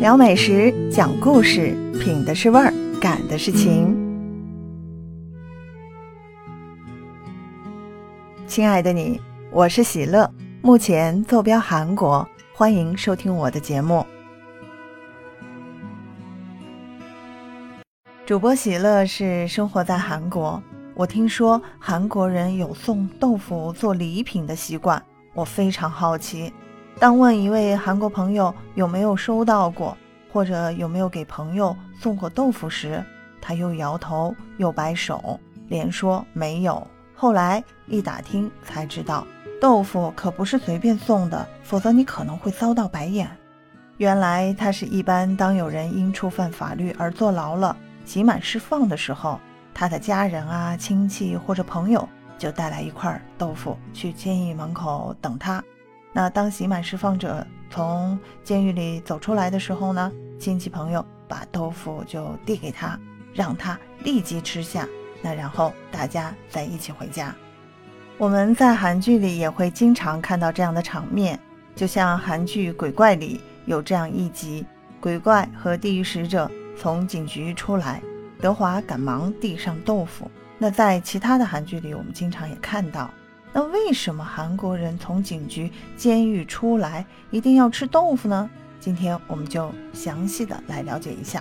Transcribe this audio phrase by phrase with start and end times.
[0.00, 3.96] 聊美食，讲故事，品的是味儿，感的是情。
[8.46, 9.20] 亲爱的你，
[9.52, 10.28] 我是喜乐，
[10.60, 14.04] 目前坐标韩国，欢迎收听我的节目。
[18.26, 20.60] 主播喜乐是生活在韩国，
[20.96, 25.00] 我听说韩国人有送豆腐做礼品的习惯，
[25.34, 26.52] 我非常好奇。
[26.98, 29.96] 当问一位韩国朋友有没有收到过，
[30.32, 33.02] 或者有没有给朋友送过豆腐时，
[33.40, 35.38] 他又摇头又摆手，
[35.68, 36.86] 连说没有。
[37.14, 39.26] 后来一打听才知道，
[39.60, 43.28] 豆腐可不是随便送的，否则你可能会遭到白眼。
[43.98, 49.38] 原来他是一般当有人因触犯法律而坐牢了，刑满释放的时候，
[49.74, 52.08] 他的家人啊、亲戚或者朋友
[52.38, 55.62] 就带来一块豆腐去监狱门口等他。
[56.14, 62.96] 那当刑满释放者从监狱里走出来的时候呢，亲戚朋友把豆腐就递给他，
[63.34, 64.88] 让他立即吃下。
[65.20, 67.34] 那然后大家再一起回家。
[68.16, 71.36] 我们在韩剧里也会经常看到这样的场面，
[71.74, 74.64] 就像韩剧《鬼怪》里有这样一集：
[75.00, 78.00] 鬼怪和地狱使者从警局出来，
[78.40, 80.30] 德华赶忙递上豆腐。
[80.58, 83.10] 那在其他的韩剧里，我们经常也看到。
[83.56, 88.50] 那为什么韩国人从警局、监狱出来一定要吃豆腐呢？
[88.80, 91.40] 今天我们就详细的来了解一下。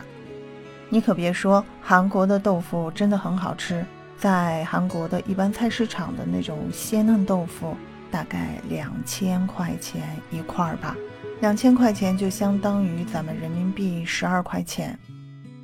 [0.90, 3.84] 你可别说，韩国的豆腐真的很好吃。
[4.16, 7.76] 在韩国的一般菜市场的那种鲜嫩豆腐，
[8.12, 10.96] 大概两千块钱一块儿吧，
[11.42, 14.98] 两千块钱就相当于咱们人民币十二块钱。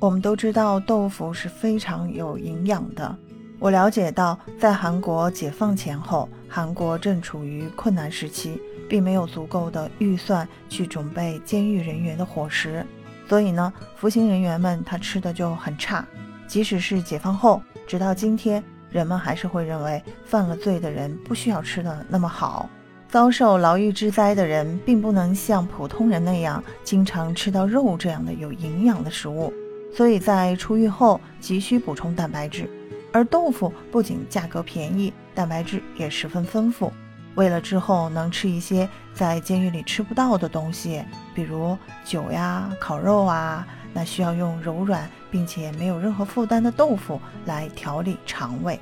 [0.00, 3.16] 我们都知道豆腐是非常有营养的。
[3.60, 8.58] 我了解到，在韩国解放前后，韩国正处于困难时期，
[8.88, 12.82] 并没有足够的预算去准备监狱人员的伙食，
[13.28, 16.02] 所以呢，服刑人员们他吃的就很差。
[16.46, 22.66] 即使是解放后，直到今天，人们还是会认为犯了罪的人不需要吃的那么好。
[23.10, 29.52] 遭受牢狱之灾的人，并不能像普通人那样经常吃到肉这样的有营养的食物，
[29.94, 32.66] 所以在出狱后急需补充蛋白质。
[33.12, 36.92] 而豆腐不仅价格便宜，蛋白质也十分丰富。
[37.36, 41.02] 为了之后能吃一些在监狱里吃不到的东西，
[41.34, 48.78] 比如酒呀、烤肉啊，那需要用柔软并且没有任何负担的豆腐来调理肠胃。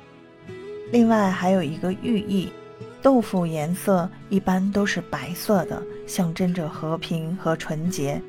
[0.91, 2.51] 另外还有一个寓意，
[3.01, 8.21] 豆腐颜色一般都是白色的，象征着和平和纯洁。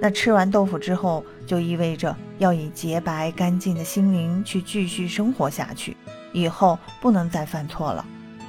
[0.00, 5.96] 那吃完豆腐之后，就意味着要以洁白干净的心灵去继续生活下去，
[6.32, 8.04] 以后不能再犯错了。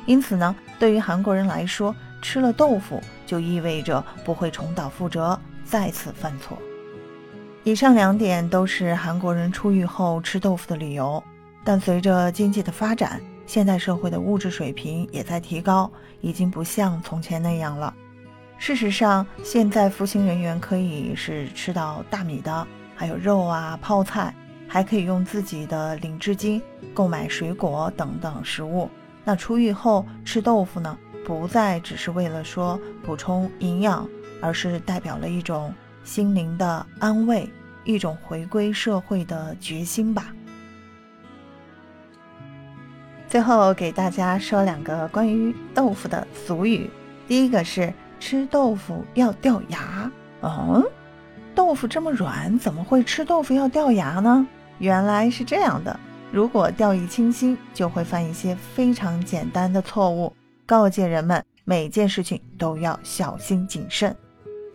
[0.05, 6.57] 因此呢，对于韩国人来说，吃了豆腐就意味着不会重蹈覆辙，再次犯错。
[7.63, 11.21] 以上两点都是韩国人出狱后吃豆腐的理由。
[11.63, 17.93] 但随着经济的发展，现代社会的物质水平也在提高，已经不像从前那样了。
[18.59, 24.35] 事实上，现在服刑人员可以是吃到大米的，还有肉啊、泡菜，
[24.67, 26.61] 还可以用自己的领至金
[26.93, 28.89] 购买水果等等食物。
[29.23, 34.07] 那出狱后吃豆腐呢，不再只是为了说补充营养，
[34.41, 37.49] 而是代表了一种心灵的安慰，
[37.85, 40.35] 一种回归社会的决心吧。
[43.29, 46.89] 最后给大家说两个关于豆腐的俗语，
[47.25, 47.91] 第一个是。
[48.19, 50.11] 吃豆腐要掉牙？
[50.41, 50.85] 嗯，
[51.55, 54.45] 豆腐这么软，怎么会吃豆腐要掉牙呢？
[54.77, 55.99] 原来是这样的。
[56.31, 60.31] 如果掉以轻心，就会犯一些非常简单的错误。
[60.65, 64.15] 告诫人们，每件事情都要小心谨慎。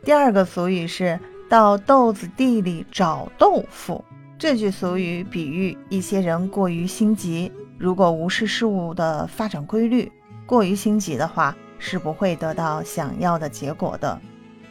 [0.03, 1.19] 第二个俗语是
[1.49, 4.05] “到豆子地里找豆腐”。
[4.37, 10.11] 这句俗语比喻一些人过于心急，如果无视事物的发展规律，
[10.45, 11.57] 过于心急的话。
[11.79, 14.21] 是不会得到想要的结果的。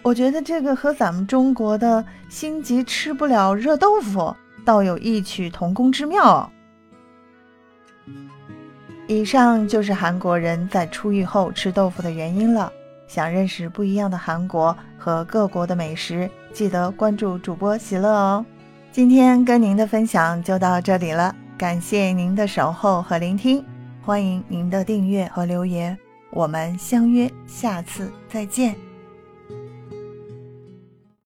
[0.01, 4.35] 我觉得这个和咱们中国的心急吃不了热豆腐，
[4.65, 6.51] 倒有异曲同工之妙。
[9.07, 12.71] 以上就是韩国人在出狱后吃豆腐的原因了。
[13.05, 18.45] 想认识不一样的韩国和各国的美食，记得关注主播喜乐哦。
[18.91, 23.63] 今天跟您的分享就到这里了，感谢您的守候和聆听，
[24.01, 26.02] 欢迎您的订阅和留言。
[26.33, 28.92] 我们相约下次再见。